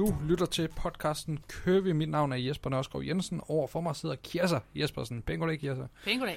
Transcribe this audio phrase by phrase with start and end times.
[0.00, 1.94] Du lytter til podcasten Købe.
[1.94, 3.40] Mit navn er Jesper Nørskov Jensen.
[3.48, 5.22] Over for mig sidder Kirsa Jespersen.
[5.22, 5.82] Pæn goddag, Kirsa.
[6.04, 6.36] Pæn goddag.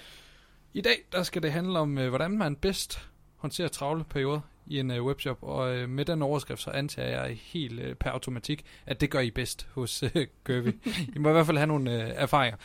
[0.73, 4.79] I dag der skal det handle om, øh, hvordan man bedst håndterer travle perioder i
[4.79, 5.37] en uh, webshop.
[5.41, 9.19] Og uh, med den overskrift, så antager jeg helt uh, per automatik, at det gør
[9.19, 10.09] I bedst hos uh,
[10.43, 10.73] Købe.
[11.15, 12.57] I må i hvert fald have nogle uh, erfaringer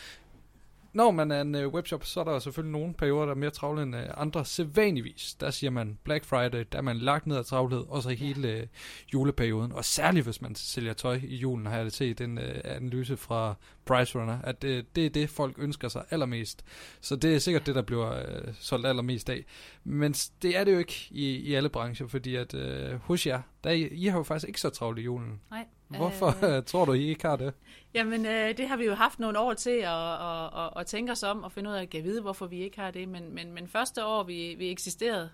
[0.92, 3.50] når man er en uh, webshop, så er der selvfølgelig nogle perioder, der er mere
[3.50, 4.44] travle end uh, andre.
[4.44, 8.10] Sædvanligvis, der siger man Black Friday, der er man lagt ned af travlhed, og så
[8.10, 8.68] hele uh,
[9.14, 9.72] juleperioden.
[9.72, 13.54] Og særligt hvis man sælger tøj i julen, har jeg set en uh, analyse fra
[13.84, 16.64] Price Runner, at uh, det er det, folk ønsker sig allermest.
[17.00, 19.44] Så det er sikkert det, der bliver uh, solgt allermest af.
[19.84, 23.42] Men det er det jo ikke i, i alle brancher, fordi at uh, hos jer,
[23.64, 25.40] der, I har jo faktisk ikke så travlt i julen.
[25.50, 25.64] Nej.
[25.88, 27.54] Hvorfor øh, tror du, I ikke har det?
[27.94, 31.12] Jamen, øh, det har vi jo haft nogle år til at, at, at, at tænke
[31.12, 33.08] os om og finde ud af at vide, hvorfor vi ikke har det.
[33.08, 35.30] Men, men, men første år, vi, vi eksisterede,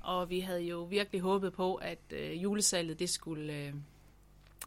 [0.00, 3.72] og vi havde jo virkelig håbet på, at øh, julesalget, det skulle, øh,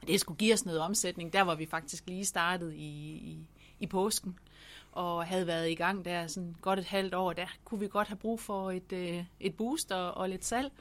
[0.08, 1.34] det skulle give os noget omsætning.
[1.34, 3.38] Der var vi faktisk lige startet i, i,
[3.80, 4.40] i påsken,
[4.92, 7.34] og havde været i gang der sådan godt et halvt år.
[7.34, 10.72] Der kunne vi godt have brug for et, øh, et boost og, og lidt salg.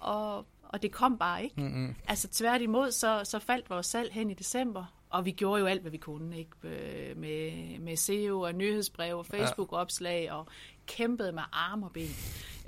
[0.00, 1.60] Og og det kom bare ikke.
[1.60, 1.94] Mm-hmm.
[2.08, 5.80] Altså tværtimod, så, så faldt vores salg hen i december, og vi gjorde jo alt,
[5.80, 6.50] hvad vi kunne, ikke?
[6.62, 10.46] Øh, med, med SEO og nyhedsbrev og Facebook-opslag, og
[10.86, 12.10] kæmpede med arm og ben.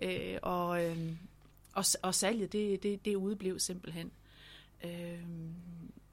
[0.03, 1.13] Øh, og, øh,
[1.73, 4.11] og, og salget, det, det, det udeblev simpelthen.
[4.85, 5.19] Øh,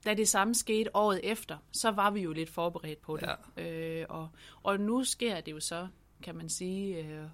[0.05, 3.29] da det samme skete året efter, så var vi jo lidt forberedt på det.
[3.57, 3.63] Ja.
[3.63, 4.29] Øh, og,
[4.63, 5.87] og nu sker det jo så,
[6.23, 7.27] kan man sige, øh,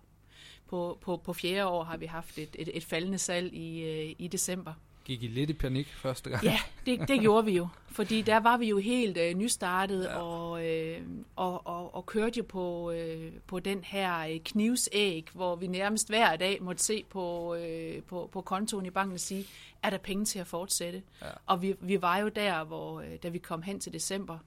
[0.69, 4.15] på, på, på fjerde år har vi haft et, et, et faldende salg i, øh,
[4.17, 4.73] i december.
[5.05, 6.43] Gik I lidt i panik første gang?
[6.43, 7.67] Ja, det, det gjorde vi jo.
[7.87, 10.15] Fordi der var vi jo helt øh, nystartet ja.
[10.15, 11.01] og, øh,
[11.35, 16.09] og, og, og kørte jo på, øh, på den her øh, knivsæg, hvor vi nærmest
[16.09, 19.45] hver dag måtte se på, øh, på, på kontoen i banken og sige,
[19.83, 21.03] er der penge til at fortsætte?
[21.21, 21.27] Ja.
[21.45, 24.37] Og vi, vi var jo der, hvor øh, da vi kom hen til december,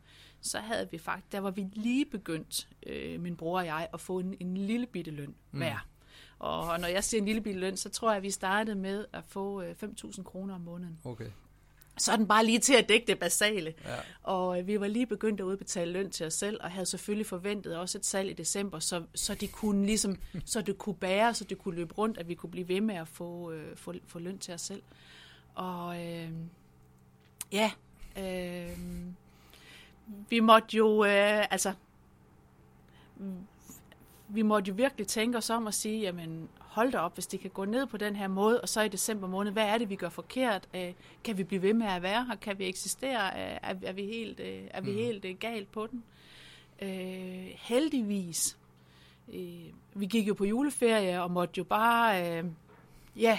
[0.40, 4.00] så havde vi faktisk, der var vi lige begyndt, øh, min bror og jeg, at
[4.00, 5.62] få en, en lille bitte løn mm.
[6.42, 9.04] Og når jeg siger en lille bil løn, så tror jeg, at vi startede med
[9.12, 10.98] at få 5.000 øh, kroner om måneden.
[11.04, 11.30] Okay.
[11.98, 13.74] Så er den bare lige til at dække det basale.
[13.84, 13.96] Ja.
[14.22, 17.26] Og øh, vi var lige begyndt at udbetale løn til os selv, og havde selvfølgelig
[17.26, 21.34] forventet også et salg i december, så, så, det kunne ligesom, så det kunne bære,
[21.34, 23.94] så det kunne løbe rundt, at vi kunne blive ved med at få, øh, få,
[24.06, 24.82] få løn til os selv.
[25.54, 26.30] Og øh,
[27.52, 27.70] ja,
[28.18, 28.78] øh,
[30.28, 31.74] vi måtte jo, øh, altså,
[34.34, 37.40] vi måtte jo virkelig tænke os om at sige, jamen hold da op, hvis det
[37.40, 39.90] kan gå ned på den her måde, og så i december måned, hvad er det,
[39.90, 40.68] vi gør forkert?
[40.74, 40.92] Øh,
[41.24, 42.36] kan vi blive ved med at være her?
[42.36, 43.36] Kan vi eksistere?
[43.38, 44.96] Er, er vi helt, øh, er vi mm.
[44.96, 46.04] helt øh, galt på den?
[46.82, 48.58] Øh, heldigvis.
[49.34, 52.44] Øh, vi gik jo på juleferie og måtte jo bare, øh,
[53.16, 53.38] ja,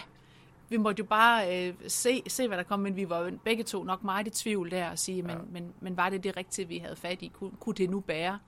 [0.70, 3.64] vi måtte jo bare øh, se, se, hvad der kom, men vi var jo begge
[3.64, 5.24] to nok meget i tvivl der og sige, ja.
[5.24, 7.28] men, men, men var det det rigtige, vi havde fat i?
[7.28, 8.40] Kun, kunne det nu bære?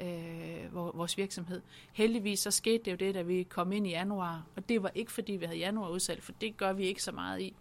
[0.00, 1.62] Øh, vores virksomhed.
[1.92, 4.90] Heldigvis så skete det jo det, da vi kom ind i januar, og det var
[4.94, 7.54] ikke fordi, vi havde januar udsalg, for det gør vi ikke så meget i.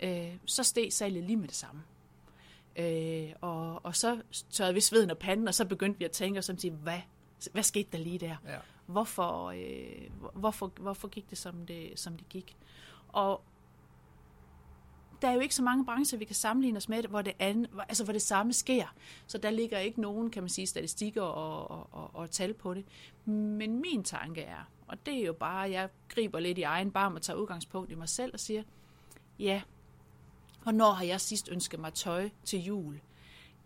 [0.00, 1.82] Øh, så steg salget lige med det samme.
[2.76, 6.38] Øh, og, og så tørrede vi sveden og panden, og så begyndte vi at tænke
[6.38, 7.00] os om, hvad,
[7.52, 8.36] hvad skete der lige der?
[8.46, 8.58] Ja.
[8.86, 12.56] Hvorfor, øh, hvorfor, hvorfor gik det som, det, som det gik?
[13.08, 13.42] Og
[15.24, 17.70] der er jo ikke så mange brancher, vi kan sammenligne os med, hvor det, andet,
[17.88, 18.94] altså hvor det samme sker.
[19.26, 22.74] Så der ligger ikke nogen, kan man sige, statistikker og, og, og, og tal på
[22.74, 22.84] det.
[23.24, 26.90] Men min tanke er, og det er jo bare, at jeg griber lidt i egen
[26.90, 28.62] barm og tager udgangspunkt i mig selv og siger,
[29.38, 29.62] ja,
[30.62, 33.00] hvornår har jeg sidst ønsket mig tøj til jul?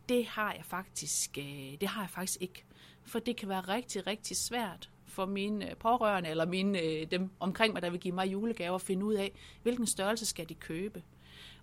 [0.09, 2.65] Det har jeg faktisk, øh, det har jeg faktisk ikke.
[3.05, 7.31] For det kan være rigtig, rigtig svært for mine øh, pårørende eller mine, øh, dem
[7.41, 9.33] omkring mig, der vil give mig julegaver, at finde ud af,
[9.63, 11.03] hvilken størrelse skal de købe.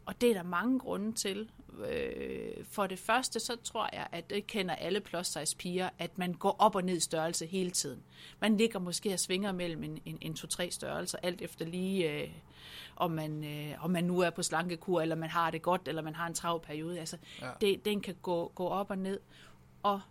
[0.06, 1.50] Og det er der mange grunde til.
[1.88, 6.18] Øh, for det første, så tror jeg, at det kender alle plus size piger, at
[6.18, 8.04] man går op og ned i størrelse hele tiden.
[8.42, 12.30] Man ligger måske og svinger mellem en, en, en to-tre størrelser, alt efter lige, øh,
[12.96, 16.02] om, man, øh, om man nu er på slankekur, eller man har det godt, eller
[16.02, 17.00] man har en travl periode.
[17.00, 17.50] Altså, ja.
[17.62, 19.20] det, den kan gå, gå op og ned.
[19.84, 20.02] Og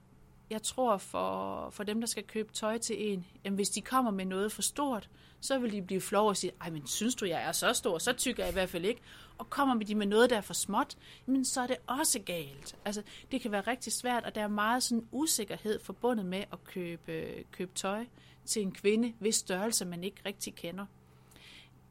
[0.51, 4.11] jeg tror for, for dem, der skal købe tøj til en, jamen hvis de kommer
[4.11, 5.09] med noget for stort,
[5.45, 7.99] så vil de blive flove og sige, ej, men synes du, jeg er så stor?
[7.99, 9.01] Så tykker jeg i hvert fald ikke.
[9.39, 10.97] Og kommer de med noget, der er for småt,
[11.27, 12.77] men så er det også galt.
[12.85, 13.03] Altså,
[13.33, 17.45] det kan være rigtig svært, og der er meget sådan usikkerhed forbundet med at købe,
[17.53, 18.05] købe tøj
[18.45, 20.87] til en kvinde, hvis størrelse man ikke rigtig kender.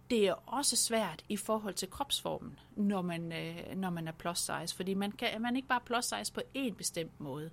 [0.09, 4.39] det er også svært i forhold til kropsformen, når man, øh, når man er plus
[4.39, 7.50] size, fordi man kan man ikke bare plus size på én bestemt måde.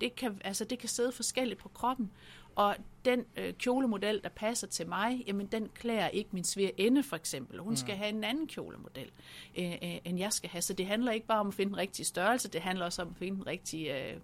[0.00, 2.10] Det kan, altså, det kan sidde forskelligt på kroppen,
[2.56, 6.44] og den øh, kjolemodel, der passer til mig, jamen den klæder ikke min
[6.76, 7.60] ende for eksempel.
[7.60, 7.76] Hun mm.
[7.76, 9.10] skal have en anden kjolemodel,
[9.58, 10.62] øh, øh, end jeg skal have.
[10.62, 13.08] Så det handler ikke bare om at finde den rigtige størrelse, det handler også om
[13.08, 14.20] at finde den rigtige øh,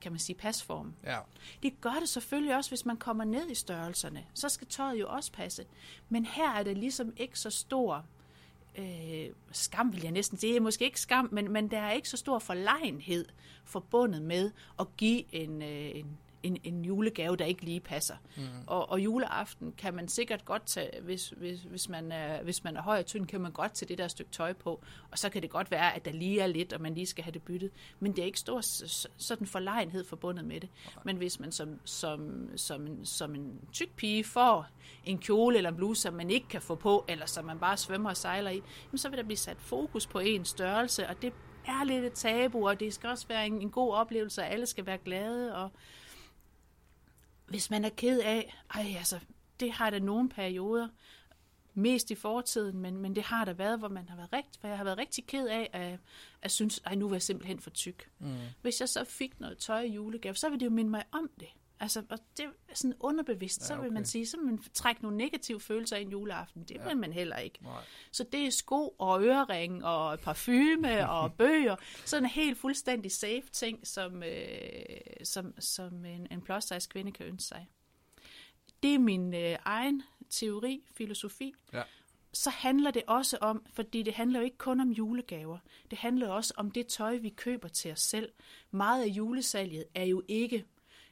[0.00, 0.94] kan man sige, pasform.
[1.04, 1.18] Ja.
[1.62, 4.24] Det gør det selvfølgelig også, hvis man kommer ned i størrelserne.
[4.34, 5.64] Så skal tøjet jo også passe.
[6.08, 8.04] Men her er det ligesom ikke så stor
[8.78, 10.50] øh, skam, vil jeg næsten sige.
[10.50, 13.24] Det er måske ikke skam, men, men der er ikke så stor forlegenhed
[13.64, 14.50] forbundet med
[14.80, 18.16] at give en, øh, en, en, en julegave, der ikke lige passer.
[18.36, 18.42] Mm.
[18.66, 22.76] Og, og juleaften kan man sikkert godt tage, hvis, hvis, hvis, man er, hvis man
[22.76, 25.30] er høj og tynd, kan man godt tage det der stykke tøj på, og så
[25.30, 27.42] kan det godt være, at der lige er lidt, og man lige skal have det
[27.42, 27.70] byttet.
[28.00, 28.60] Men det er ikke stor
[29.16, 30.68] sådan forlegenhed forbundet med det.
[30.86, 31.00] Okay.
[31.04, 34.66] Men hvis man som, som, som, en, som en tyk pige får
[35.04, 37.76] en kjole eller en bluse, som man ikke kan få på, eller som man bare
[37.76, 38.62] svømmer og sejler i,
[38.96, 41.32] så vil der blive sat fokus på en størrelse, og det
[41.66, 44.66] er lidt et tabu, og det skal også være en, en god oplevelse, og alle
[44.66, 45.70] skal være glade, og
[47.50, 49.18] hvis man er ked af, ej altså,
[49.60, 50.88] det har der nogle perioder,
[51.74, 54.68] mest i fortiden, men, men det har der været, hvor man har været rigt, hvor
[54.68, 55.98] jeg har været rigtig ked af, at,
[56.42, 58.10] at synes, at nu var jeg simpelthen for tyk.
[58.18, 58.36] Mm.
[58.62, 61.30] Hvis jeg så fik noget tøj i julegave, så ville det jo minde mig om
[61.40, 61.48] det.
[61.80, 65.02] Altså, og det er sådan underbevidst, ja, så vil man sige, så vil man trække
[65.02, 66.64] nogle negative følelser ind juleaften.
[66.64, 66.88] Det ja.
[66.88, 67.58] vil man heller ikke.
[67.62, 67.82] Nej.
[68.12, 71.76] Så det er sko og ørering og parfume og bøger.
[72.04, 74.42] Sådan en helt fuldstændig safe ting, som, øh,
[75.24, 77.68] som, som en, en plus size kvinde kan ønske sig.
[78.82, 81.54] Det er min øh, egen teori, filosofi.
[81.72, 81.82] Ja.
[82.32, 85.58] Så handler det også om, fordi det handler jo ikke kun om julegaver,
[85.90, 88.32] det handler også om det tøj, vi køber til os selv.
[88.70, 90.64] Meget af julesalget er jo ikke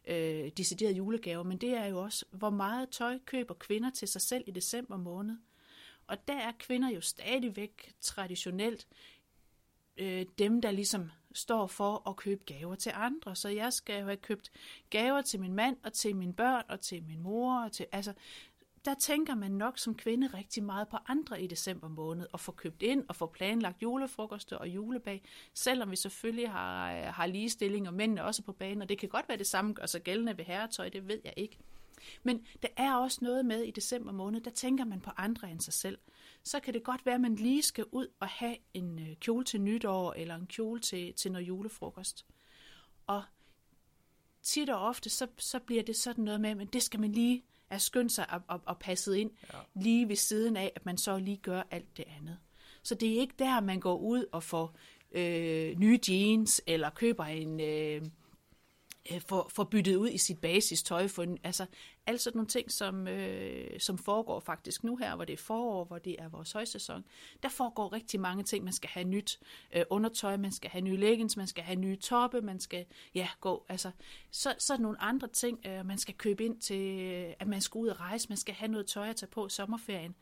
[0.08, 4.20] øh, deciderede julegaver, men det er jo også, hvor meget tøj køber kvinder til sig
[4.20, 5.37] selv i december måned.
[6.06, 8.87] Og der er kvinder jo stadigvæk traditionelt
[9.96, 13.37] øh, dem, der ligesom står for at købe gaver til andre.
[13.37, 14.50] Så jeg skal jo have købt
[14.90, 17.64] gaver til min mand og til mine børn og til min mor.
[17.64, 18.12] Og til, altså,
[18.88, 22.52] der tænker man nok som kvinde rigtig meget på andre i december måned, og få
[22.52, 25.23] købt ind og få planlagt julefrokoster og julebag,
[25.55, 29.08] selvom vi selvfølgelig har, øh, har ligestilling og mændene også på banen, og det kan
[29.08, 31.58] godt være det samme gør sig gældende ved herretøj, det ved jeg ikke.
[32.23, 35.61] Men der er også noget med i december måned, der tænker man på andre end
[35.61, 35.99] sig selv.
[36.43, 39.44] Så kan det godt være, at man lige skal ud og have en øh, kjole
[39.44, 42.26] til nytår, eller en kjole til, til noget julefrokost.
[43.06, 43.23] Og
[44.43, 47.44] tit og ofte, så, så bliver det sådan noget med, men det skal man lige
[47.70, 49.58] er skyndt sig og, og, og passet ind ja.
[49.74, 52.38] lige ved siden af, at man så lige gør alt det andet.
[52.82, 54.76] Så det er ikke der, man går ud og får
[55.12, 58.02] øh, nye jeans, eller køber en, øh,
[59.12, 61.08] øh, får, får byttet ud i sit basistøj.
[61.08, 61.66] For, altså,
[62.06, 65.84] alt sådan nogle ting, som, øh, som foregår faktisk nu her, hvor det er forår,
[65.84, 67.05] hvor det er vores højsæson.
[67.43, 68.64] Der foregår rigtig mange ting.
[68.64, 69.38] Man skal have nyt
[69.76, 72.84] øh, undertøj, man skal have nye leggings, man skal have nye toppe, man skal
[73.14, 73.66] ja, gå.
[73.69, 73.90] Altså,
[74.31, 77.61] så, så er nogle andre ting, øh, man skal købe ind til, øh, at man
[77.61, 79.88] skal ud og rejse, man skal have noget tøj at tage på sommerferien.
[79.88, 80.16] sommerferien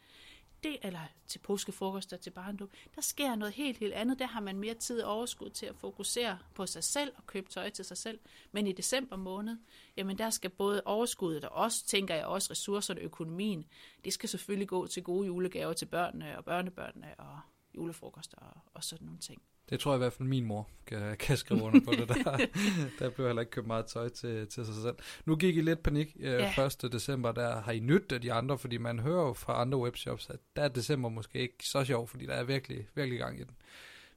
[0.62, 4.18] det, eller til påskefrokoster til barndom, der sker noget helt, helt andet.
[4.18, 7.50] Der har man mere tid og overskud til at fokusere på sig selv og købe
[7.50, 8.18] tøj til sig selv.
[8.52, 9.56] Men i december måned,
[9.96, 13.66] jamen der skal både overskuddet og også, tænker jeg, også ressourcerne, økonomien,
[14.04, 17.40] det skal selvfølgelig gå til gode julegaver til børnene og børnebørnene og
[17.74, 19.42] julefrokoster og, og sådan nogle ting.
[19.70, 22.36] Det tror jeg i hvert fald min mor kan, kan skrive under på det der.
[22.98, 24.96] der blev heller ikke købt meget tøj til, til sig selv.
[25.24, 26.66] Nu gik I lidt panik øh, ja.
[26.66, 26.92] 1.
[26.92, 30.30] december, der har I nyt af de andre, fordi man hører jo fra andre webshops,
[30.30, 33.44] at der er december måske ikke så sjov, fordi der er virkelig, virkelig gang i
[33.44, 33.56] den.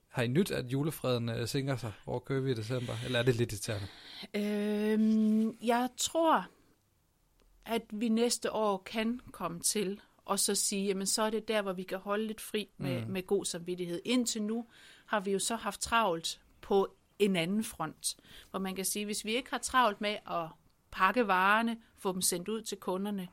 [0.08, 3.36] Har I nyt, at julefreden øh, sænker sig over købe i december, eller er det
[3.36, 3.88] lidt irriterende?
[4.34, 6.48] Øhm, jeg tror,
[7.66, 11.62] at vi næste år kan komme til og så sige, jamen så er det der,
[11.62, 13.12] hvor vi kan holde lidt fri med, mm.
[13.12, 14.02] med god samvittighed.
[14.06, 14.66] Indtil nu
[15.10, 18.18] har vi jo så haft travlt på en anden front,
[18.50, 20.48] hvor man kan sige, hvis vi ikke har travlt med at
[20.92, 23.28] pakke varerne, få dem sendt ud til kunderne,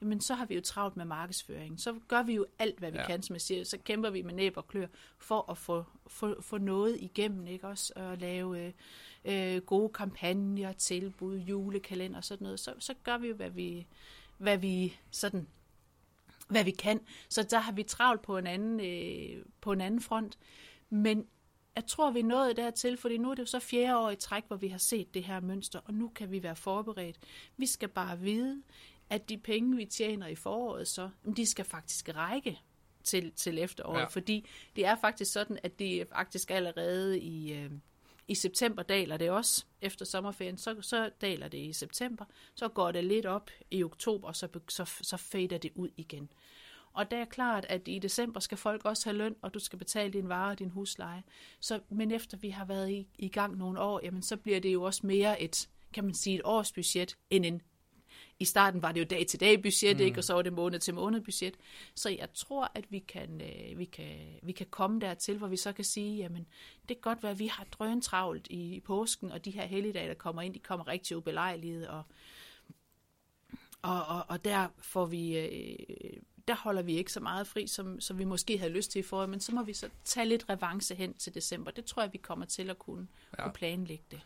[0.00, 1.80] jamen så har vi jo travlt med markedsføring.
[1.80, 3.06] Så gør vi jo alt, hvad vi ja.
[3.06, 3.64] kan, som jeg siger.
[3.64, 4.86] Så kæmper vi med næb og klør
[5.18, 7.92] for at få, få, få noget igennem, ikke også?
[7.96, 8.72] At lave øh,
[9.24, 12.60] øh, gode kampagner, tilbud, julekalender og sådan noget.
[12.60, 13.86] Så, så gør vi jo, hvad vi,
[14.38, 15.46] hvad vi sådan
[16.48, 17.00] hvad vi kan.
[17.28, 20.38] Så der har vi travlt på en anden, øh, på en anden front.
[20.92, 21.26] Men
[21.76, 24.16] jeg tror, vi er nået dertil, fordi nu er det jo så fjerde år i
[24.16, 27.16] træk, hvor vi har set det her mønster, og nu kan vi være forberedt.
[27.56, 28.62] Vi skal bare vide,
[29.10, 32.60] at de penge, vi tjener i foråret, så, de skal faktisk række
[33.04, 34.04] til, til efteråret, ja.
[34.04, 37.70] fordi det er faktisk sådan, at det faktisk allerede i, øh,
[38.28, 39.64] i september daler det også.
[39.80, 42.24] Efter sommerferien, så, så daler det i september.
[42.54, 46.28] Så går det lidt op i oktober, og så, så, så fader det ud igen.
[46.92, 49.78] Og det er klart, at i december skal folk også have løn, og du skal
[49.78, 51.22] betale din vare og din husleje.
[51.60, 54.72] Så, men efter vi har været i, i gang nogle år, jamen, så bliver det
[54.72, 57.62] jo også mere et, kan man sige, et årsbudget, end en
[58.38, 60.02] i starten var det jo dag-til-dag budget, mm.
[60.02, 60.20] ikke?
[60.20, 61.54] og så var det måned-til-måned budget.
[61.94, 65.56] Så jeg tror, at vi kan, øh, vi, kan, vi kan komme dertil, hvor vi
[65.56, 66.46] så kan sige, jamen,
[66.88, 69.66] det kan godt være, at vi har drøn travlt i, i påsken, og de her
[69.66, 72.02] helligdage, der kommer ind, de kommer rigtig ubelejlige, og,
[73.82, 75.38] og, og, og der får vi...
[75.38, 78.98] Øh, der holder vi ikke så meget fri, som, som vi måske havde lyst til
[78.98, 81.70] i foråret, men så må vi så tage lidt revanche hen til december.
[81.70, 83.08] Det tror jeg, vi kommer til at kunne,
[83.38, 83.42] ja.
[83.42, 84.20] kunne planlægge det.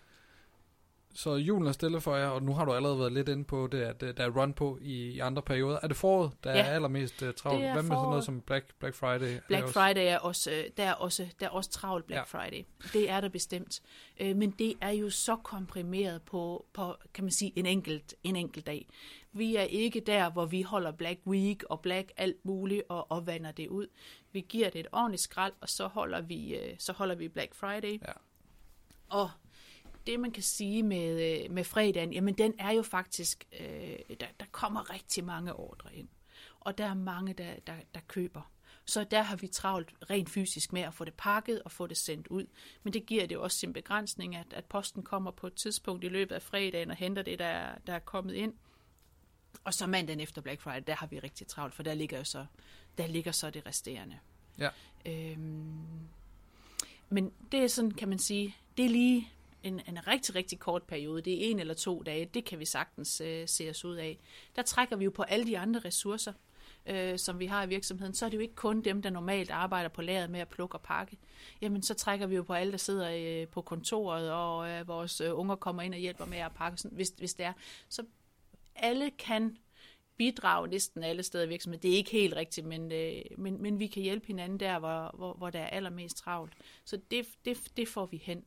[1.16, 3.66] Så julen er stille for jer, og nu har du allerede været lidt inde på
[3.66, 5.78] det, at øh, der er run på i, i andre perioder.
[5.82, 6.58] Er det foråret, der ja.
[6.58, 7.60] er allermest uh, travlt?
[7.60, 9.40] Hvad med sådan noget som Black, Black Friday?
[9.48, 12.38] Black er Friday er også, øh, der er også, der er også travlt Black ja.
[12.38, 12.64] Friday.
[12.92, 13.82] Det er der bestemt.
[14.20, 18.66] men det er jo så komprimeret på, på kan man sige, en enkelt, en enkelt
[18.66, 18.88] dag.
[19.32, 23.26] Vi er ikke der, hvor vi holder Black Week og Black alt muligt og, og
[23.26, 23.86] vander det ud.
[24.32, 28.00] Vi giver det et ordentligt skrald, og så holder vi, så holder vi Black Friday.
[28.06, 28.12] Ja.
[29.08, 29.30] Og
[30.06, 34.26] det, man kan sige med, øh, med fredagen, jamen den er jo faktisk, øh, der,
[34.40, 36.08] der kommer rigtig mange ordre ind.
[36.60, 38.52] Og der er mange, der, der, der køber.
[38.84, 41.96] Så der har vi travlt rent fysisk med at få det pakket og få det
[41.96, 42.46] sendt ud.
[42.82, 46.08] Men det giver det også sin begrænsning, at, at posten kommer på et tidspunkt i
[46.08, 48.54] løbet af fredagen og henter det, der, der er kommet ind.
[49.64, 52.24] Og så mandagen efter Black Friday, der har vi rigtig travlt, for der ligger jo
[52.24, 52.46] så,
[52.98, 54.18] der ligger så det resterende.
[54.58, 54.68] Ja.
[55.06, 56.08] Øhm,
[57.08, 59.32] men det er sådan, kan man sige, det er lige
[59.66, 62.64] en, en rigtig, rigtig kort periode, det er en eller to dage, det kan vi
[62.64, 64.18] sagtens øh, se os ud af.
[64.56, 66.32] Der trækker vi jo på alle de andre ressourcer,
[66.86, 69.50] øh, som vi har i virksomheden, så er det jo ikke kun dem, der normalt
[69.50, 71.18] arbejder på lageret med at plukke og pakke.
[71.60, 73.10] Jamen, så trækker vi jo på alle, der sidder
[73.42, 76.78] øh, på kontoret, og øh, vores øh, unger kommer ind og hjælper med at pakke,
[76.78, 77.52] sådan, hvis, hvis det er.
[77.88, 78.04] Så
[78.74, 79.58] alle kan
[80.16, 81.82] bidrage næsten alle steder i virksomheden.
[81.82, 85.14] Det er ikke helt rigtigt, men, øh, men, men vi kan hjælpe hinanden der, hvor,
[85.16, 86.52] hvor, hvor der er allermest travlt.
[86.84, 88.44] Så det, det, det får vi hen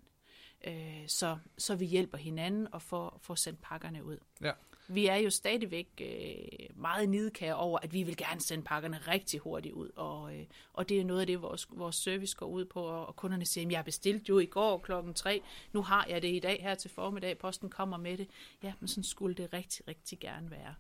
[0.68, 4.18] øh, så, så vi hjælper hinanden og får, får sendt pakkerne ud.
[4.42, 4.52] Ja.
[4.92, 9.40] Vi er jo stadigvæk øh, meget nidkære over, at vi vil gerne sende pakkerne rigtig
[9.40, 12.66] hurtigt ud, og, øh, og det er noget af det, vores, vores service går ud
[12.66, 15.42] på, og kunderne siger, at jeg bestilte jo i går klokken 3,
[15.74, 18.28] nu har jeg det i dag her til formiddag, posten kommer med det.
[18.64, 20.76] Ja, men sådan skulle det rigtig, rigtig gerne være.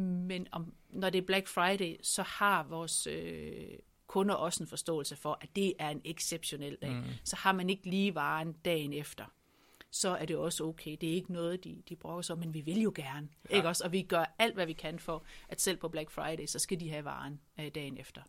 [0.00, 5.16] Men om, når det er Black Friday, så har vores øh, kunder også en forståelse
[5.16, 6.90] for, at det er en exceptionel dag.
[6.90, 7.04] Mm.
[7.24, 9.24] Så har man ikke lige varen dagen efter,
[9.90, 10.96] så er det også okay.
[11.00, 13.28] Det er ikke noget, de, de bruger sig men vi vil jo gerne.
[13.50, 13.56] Ja.
[13.56, 13.84] Ikke også?
[13.84, 16.80] Og vi gør alt, hvad vi kan for, at selv på Black Friday, så skal
[16.80, 18.22] de have varen øh, dagen efter.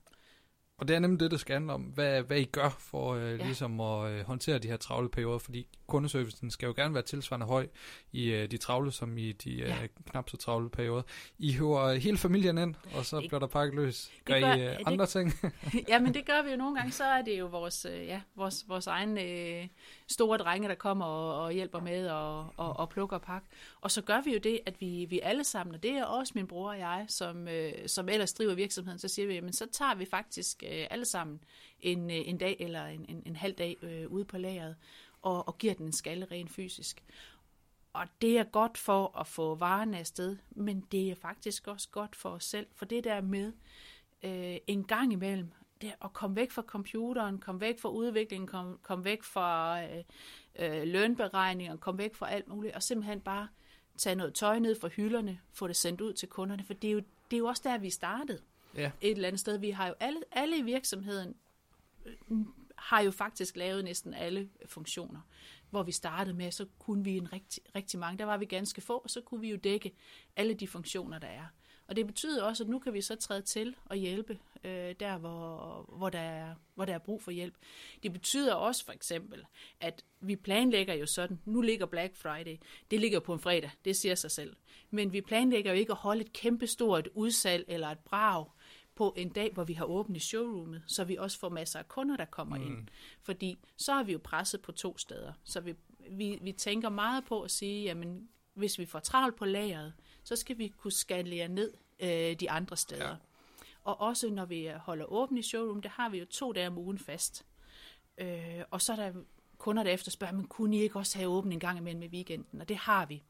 [0.77, 1.81] Og det er nemlig det, det skal handle om.
[1.81, 3.45] Hvad, hvad I gør for øh, ja.
[3.45, 7.45] ligesom at øh, håndtere de her travle perioder, fordi kundeservicen skal jo gerne være tilsvarende
[7.45, 7.67] høj
[8.11, 9.75] i øh, de travle som i de øh, ja.
[10.09, 11.01] knap så travle perioder.
[11.39, 14.11] I hører hele familien ind, og så det, bliver der pakket løs.
[14.25, 15.33] Gør, gør I øh, andre det, ting?
[15.89, 16.91] ja, men det gør vi jo nogle gange.
[16.91, 19.67] Så er det jo vores, øh, ja, vores, vores egen øh,
[20.07, 23.47] store drenge, der kommer og, og hjælper med og, og, og plukker og pakke.
[23.81, 26.33] Og så gør vi jo det, at vi, vi alle sammen, og det er også
[26.35, 29.67] min bror og jeg, som, øh, som ellers driver virksomheden, så siger vi, men så
[29.71, 31.39] tager vi faktisk øh, alle sammen
[31.79, 34.75] en, øh, en dag eller en, en, en halv dag øh, ude på lageret
[35.21, 37.03] og, og giver den en skalle rent fysisk.
[37.93, 42.15] Og det er godt for at få varerne afsted, men det er faktisk også godt
[42.15, 43.53] for os selv, for det der med
[44.23, 48.77] øh, en gang imellem, det at komme væk fra computeren, komme væk fra udviklingen, komme
[48.81, 50.03] kom væk fra øh,
[50.55, 53.47] øh, lønberegninger, komme væk fra alt muligt, og simpelthen bare
[53.97, 56.91] tage noget tøj ned fra hylderne, få det sendt ud til kunderne, for det er
[56.91, 56.99] jo,
[57.31, 58.41] det er jo også der, vi startede.
[58.75, 58.91] Ja.
[59.01, 59.57] Et eller andet sted.
[59.57, 61.35] Vi har jo alle, alle i virksomheden
[62.05, 62.37] øh,
[62.77, 65.21] har jo faktisk lavet næsten alle funktioner.
[65.69, 68.17] Hvor vi startede med, så kunne vi en rigtig, rigtig mange.
[68.17, 69.91] Der var vi ganske få, og så kunne vi jo dække
[70.35, 71.45] alle de funktioner, der er.
[71.87, 75.17] Og det betyder også, at nu kan vi så træde til og hjælpe øh, der,
[75.17, 77.55] hvor, hvor, der er, hvor der er brug for hjælp.
[78.03, 79.45] Det betyder også for eksempel,
[79.79, 82.57] at vi planlægger jo sådan, nu ligger Black Friday,
[82.91, 84.55] det ligger på en fredag, det siger sig selv.
[84.89, 88.45] Men vi planlægger jo ikke at holde et kæmpestort udsalg eller et brag
[88.95, 91.87] på en dag, hvor vi har åbent i showroomet, så vi også får masser af
[91.87, 92.63] kunder, der kommer mm.
[92.63, 92.87] ind.
[93.21, 95.33] Fordi så har vi jo presset på to steder.
[95.43, 95.75] Så vi,
[96.09, 100.35] vi, vi tænker meget på at sige, jamen hvis vi får travlt på lageret, så
[100.35, 103.09] skal vi kunne skalere ned øh, de andre steder.
[103.09, 103.15] Ja.
[103.83, 106.77] Og også når vi holder åbent i showroom, der har vi jo to dage om
[106.77, 107.45] ugen fast.
[108.17, 109.13] Øh, og så er der
[109.57, 112.61] kunder, der efterspørger, men kunne I ikke også have åbent en gang imellem i weekenden?
[112.61, 113.23] Og det har vi.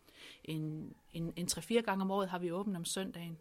[0.43, 3.37] En, en, en 3-4 gange om året har vi åbent om søndagen.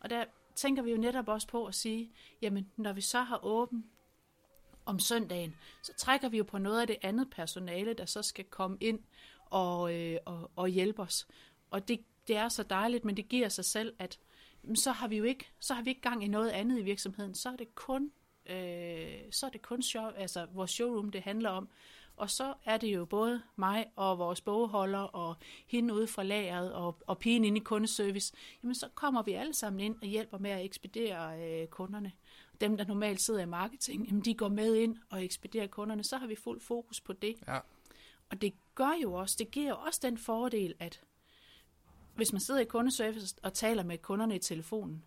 [0.00, 0.24] Og der
[0.56, 3.86] tænker vi jo netop også på at sige, jamen når vi så har åbent
[4.86, 8.44] om søndagen, så trækker vi jo på noget af det andet personale, der så skal
[8.44, 9.00] komme ind
[9.50, 11.26] og, øh, og, og hjælpe os.
[11.70, 14.18] Og det, det er så dejligt, men det giver sig selv, at
[14.74, 17.34] så har vi jo ikke, så har vi ikke gang i noget andet i virksomheden.
[17.34, 18.12] Så er det kun,
[18.46, 21.68] øh, så er det kun show, altså vores showroom, det handler om.
[22.16, 26.72] Og så er det jo både mig og vores bogholder og hende ude fra lageret
[26.72, 28.34] og, og pigen inde i kundeservice.
[28.62, 32.12] Jamen så kommer vi alle sammen ind og hjælper med at ekspedere øh, kunderne.
[32.60, 36.04] Dem, der normalt sidder i marketing, jamen de går med ind og ekspederer kunderne.
[36.04, 37.34] Så har vi fuld fokus på det.
[37.48, 37.58] Ja.
[38.30, 41.00] Og det gør jo også, det giver jo også den fordel, at
[42.14, 45.04] hvis man sidder i kundeservice og taler med kunderne i telefonen,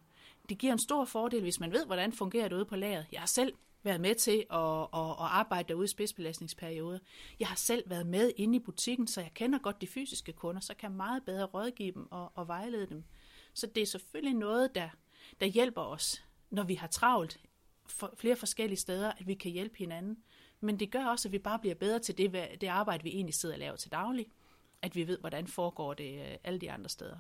[0.50, 3.06] det giver en stor fordel, hvis man ved, hvordan fungerer det ude på lageret.
[3.12, 7.00] Jeg har selv været med til at, at, at arbejde derude i spidsbelastningsperioder.
[7.40, 10.62] Jeg har selv været med inde i butikken, så jeg kender godt de fysiske kunder,
[10.62, 13.04] så kan jeg meget bedre rådgive dem og, og vejlede dem.
[13.54, 14.90] Så det er selvfølgelig noget, der,
[15.40, 17.40] der hjælper os, når vi har travlt
[17.88, 20.18] for flere forskellige steder, at vi kan hjælpe hinanden.
[20.62, 22.32] Men det gør også, at vi bare bliver bedre til det,
[22.62, 24.26] det arbejde, vi egentlig sidder og laver til daglig.
[24.82, 27.18] At vi ved, hvordan foregår det øh, alle de andre steder.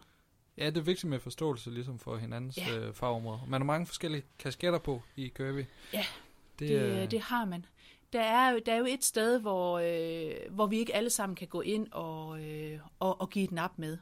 [0.57, 2.77] Ja, det er vigtigt med forståelse ligesom for hinandens ja.
[2.77, 3.45] øh, fagområder.
[3.47, 5.65] Man har mange forskellige kasketter på i Kirby.
[5.93, 6.05] Ja,
[6.59, 7.11] det, det, øh...
[7.11, 7.65] det har man.
[8.13, 11.47] Der er, der er jo et sted, hvor, øh, hvor vi ikke alle sammen kan
[11.47, 13.97] gå ind og, øh, og, og give et nap med.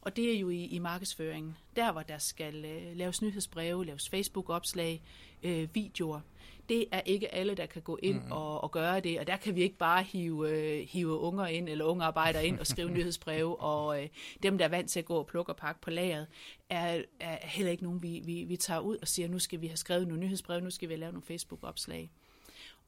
[0.00, 1.56] Og det er jo i, i markedsføringen.
[1.76, 5.02] Der, hvor der skal øh, laves nyhedsbreve, laves Facebook-opslag,
[5.42, 6.20] øh, videoer.
[6.70, 8.32] Det er ikke alle, der kan gå ind mm-hmm.
[8.32, 11.68] og, og gøre det, og der kan vi ikke bare hive, øh, hive unger ind,
[11.68, 14.08] eller unge arbejdere ind og skrive nyhedsbreve, og øh,
[14.42, 16.26] dem, der er vant til at gå og plukke og pakke på lageret,
[16.68, 19.66] er, er heller ikke nogen, vi, vi, vi tager ud og siger, nu skal vi
[19.66, 22.10] have skrevet nogle nyhedsbreve, nu skal vi lave nogle Facebook-opslag.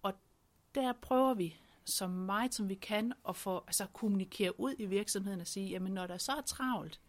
[0.02, 0.12] Og
[0.74, 5.40] der prøver vi så meget som vi kan at få, altså, kommunikere ud i virksomheden
[5.40, 7.00] og sige, jamen når der så er travlt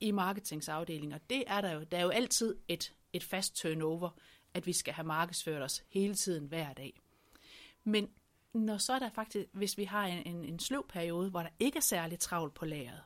[0.00, 4.10] i marketingsafdelinger, det er der jo, der er jo altid et, et fast turnover,
[4.54, 7.00] at vi skal have markedsført os hele tiden hver dag.
[7.84, 8.08] Men
[8.52, 11.50] når så er der faktisk, hvis vi har en, en, en sløv periode, hvor der
[11.58, 13.02] ikke er særligt travlt på lageret,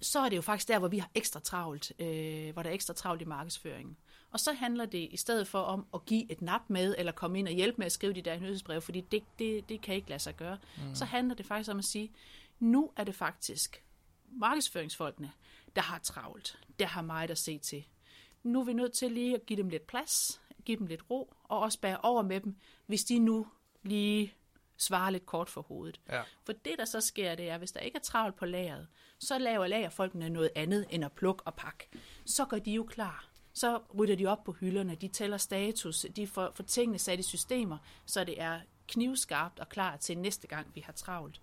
[0.00, 2.74] så er det jo faktisk der, hvor vi har ekstra travlt, øh, hvor der er
[2.74, 3.96] ekstra travlt i markedsføringen.
[4.30, 7.38] Og så handler det i stedet for om at give et nap med, eller komme
[7.38, 10.08] ind og hjælpe med at skrive de der nyhedsbreve, fordi det, det, det kan ikke
[10.08, 10.58] lade sig gøre.
[10.76, 10.94] Mm.
[10.94, 12.12] Så handler det faktisk om at sige,
[12.60, 13.84] nu er det faktisk
[14.32, 15.32] markedsføringsfolkene,
[15.76, 17.84] der har travlt, der har meget at se til.
[18.44, 21.34] Nu er vi nødt til lige at give dem lidt plads, give dem lidt ro,
[21.44, 23.46] og også bære over med dem, hvis de nu
[23.82, 24.34] lige
[24.76, 26.00] svarer lidt kort for hovedet.
[26.08, 26.22] Ja.
[26.44, 29.38] For det, der så sker, det er, hvis der ikke er travlt på lageret, så
[29.38, 31.88] laver lagerfolkene noget andet end at plukke og pakke.
[32.26, 33.28] Så går de jo klar.
[33.52, 37.22] Så rydder de op på hylderne, de tæller status, de får, får tingene sat i
[37.22, 41.40] systemer, så det er knivskarpt og klar til næste gang, vi har travlt.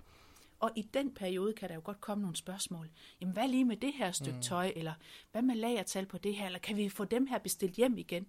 [0.62, 2.90] Og i den periode kan der jo godt komme nogle spørgsmål.
[3.22, 4.42] Jamen, hvad lige med det her stykke mm.
[4.42, 4.72] tøj?
[4.76, 4.94] Eller
[5.32, 6.46] hvad med lagertal på det her?
[6.46, 8.28] Eller kan vi få dem her bestilt hjem igen?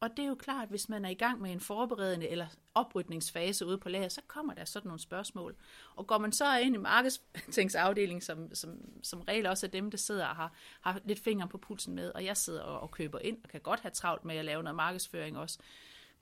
[0.00, 2.46] Og det er jo klart, at hvis man er i gang med en forberedende eller
[2.74, 5.56] oprydningsfase ude på lager, så kommer der sådan nogle spørgsmål.
[5.96, 9.98] Og går man så ind i markedsafdelingen, som, som, som regel også er dem, der
[9.98, 13.18] sidder og har, har lidt fingre på pulsen med, og jeg sidder og, og køber
[13.18, 15.58] ind, og kan godt have travlt med at lave noget markedsføring også,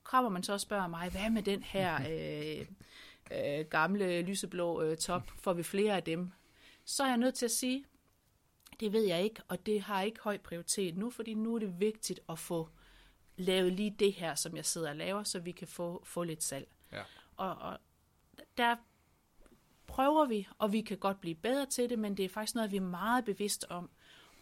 [0.03, 2.67] kommer man så og spørger mig, hvad med den her øh,
[3.31, 6.31] øh, gamle lyseblå øh, top, får vi flere af dem?
[6.85, 7.85] Så er jeg nødt til at sige,
[8.81, 11.81] det ved jeg ikke, og det har ikke høj prioritet nu, fordi nu er det
[11.81, 12.69] vigtigt at få
[13.37, 16.43] lavet lige det her, som jeg sidder og laver, så vi kan få, få lidt
[16.43, 16.69] salg.
[16.93, 17.03] Ja.
[17.37, 17.79] Og, og
[18.57, 18.77] der
[19.87, 22.71] prøver vi, og vi kan godt blive bedre til det, men det er faktisk noget,
[22.71, 23.91] vi er meget bevidste om,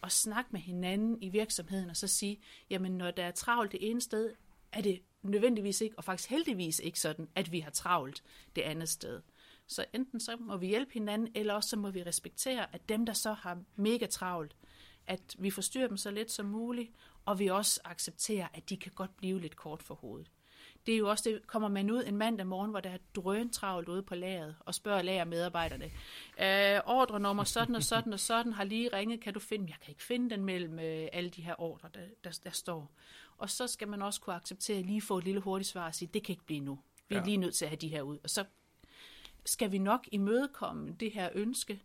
[0.03, 3.89] at snakke med hinanden i virksomheden, og så sige, jamen når der er travlt det
[3.89, 4.33] ene sted,
[4.71, 8.23] er det nødvendigvis ikke, og faktisk heldigvis ikke sådan, at vi har travlt
[8.55, 9.21] det andet sted.
[9.67, 13.05] Så enten så må vi hjælpe hinanden, eller også så må vi respektere, at dem,
[13.05, 14.55] der så har mega travlt,
[15.07, 16.91] at vi forstyrrer dem så lidt som muligt,
[17.25, 20.31] og vi også accepterer, at de kan godt blive lidt kort for hovedet.
[20.85, 23.49] Det er jo også det, kommer man ud en mandag morgen, hvor der er drøn
[23.49, 25.85] travlt ude på lageret, og spørger lagermedarbejderne,
[26.75, 29.77] øh, ordre nummer sådan og sådan og sådan har lige ringet, kan du finde, jeg
[29.81, 32.91] kan ikke finde den mellem øh, alle de her ordre, der, der, der står.
[33.37, 35.95] Og så skal man også kunne acceptere at lige få et lille hurtigt svar og
[35.95, 36.79] sige, det kan ikke blive nu.
[37.09, 37.25] Vi er ja.
[37.25, 38.17] lige nødt til at have de her ud.
[38.23, 38.45] Og så
[39.45, 41.81] skal vi nok imødekomme det her ønske,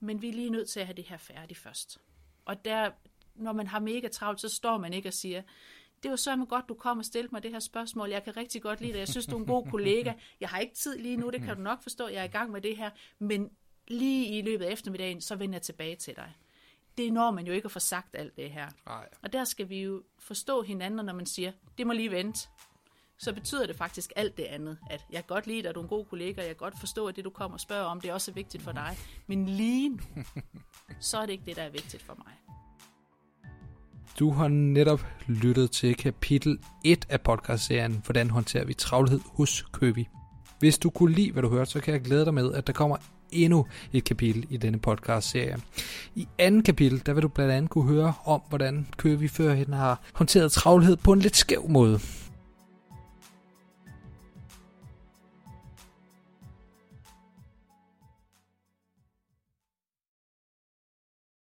[0.00, 2.00] men vi er lige nødt til at have det her færdigt først.
[2.44, 2.90] Og der,
[3.34, 5.42] når man har mega travlt, så står man ikke og siger,
[6.02, 8.10] det var så godt, du kom og stillede mig det her spørgsmål.
[8.10, 8.98] Jeg kan rigtig godt lide det.
[8.98, 10.12] Jeg synes, du er en god kollega.
[10.40, 12.08] Jeg har ikke tid lige nu, det kan du nok forstå.
[12.08, 12.90] Jeg er i gang med det her.
[13.18, 13.50] Men
[13.88, 16.32] lige i løbet af eftermiddagen, så vender jeg tilbage til dig.
[16.98, 18.68] Det når man jo ikke at få sagt alt det her.
[18.86, 19.08] Nej.
[19.22, 22.48] Og der skal vi jo forstå hinanden, når man siger, det må lige vente.
[23.18, 24.78] Så betyder det faktisk alt det andet.
[24.90, 27.06] At jeg godt lide dig, at du er en god kollega, jeg kan godt forstå,
[27.06, 28.96] at det du kommer og spørger om, det er også vigtigt for dig.
[29.26, 30.02] Men lige nu,
[31.00, 32.51] så er det ikke det, der er vigtigt for mig.
[34.22, 40.08] Du har netop lyttet til kapitel 1 af podcastserien Hvordan håndterer vi travlhed hos Købi.
[40.58, 42.72] Hvis du kunne lide, hvad du hørte, så kan jeg glæde dig med, at der
[42.72, 42.96] kommer
[43.30, 45.56] endnu et kapitel i denne podcast-serie.
[46.14, 50.00] I anden kapitel, der vil du blandt andet kunne høre om, hvordan Købi førhen har
[50.12, 52.00] håndteret travlhed på en lidt skæv måde.